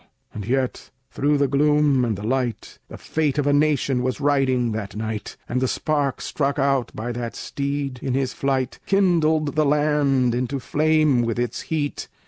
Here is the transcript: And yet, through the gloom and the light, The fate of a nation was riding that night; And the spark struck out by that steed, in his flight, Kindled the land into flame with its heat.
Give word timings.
And 0.33 0.47
yet, 0.47 0.89
through 1.11 1.37
the 1.37 1.47
gloom 1.47 2.03
and 2.03 2.17
the 2.17 2.23
light, 2.25 2.79
The 2.87 2.97
fate 2.97 3.37
of 3.37 3.45
a 3.45 3.53
nation 3.53 4.01
was 4.01 4.19
riding 4.19 4.71
that 4.71 4.95
night; 4.95 5.37
And 5.47 5.61
the 5.61 5.67
spark 5.67 6.21
struck 6.21 6.57
out 6.57 6.91
by 6.95 7.11
that 7.11 7.35
steed, 7.35 7.99
in 8.01 8.15
his 8.15 8.33
flight, 8.33 8.79
Kindled 8.87 9.53
the 9.55 9.63
land 9.63 10.33
into 10.33 10.59
flame 10.59 11.21
with 11.21 11.37
its 11.37 11.61
heat. 11.69 12.07